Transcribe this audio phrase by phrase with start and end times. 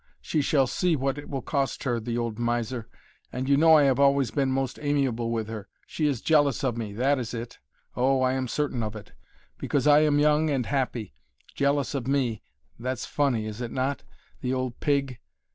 [0.19, 2.87] She shall see what it will cost her, the old miser;
[3.31, 5.67] and you know I have always been most amiable with her.
[5.85, 7.59] She is jealous of me that is it
[7.95, 8.23] oh!
[8.23, 9.13] I am certain of it.
[9.59, 11.13] Because I am young and happy.
[11.53, 12.41] Jealous of me!
[12.79, 14.01] that's funny, is it not?
[14.39, 15.19] The old pig!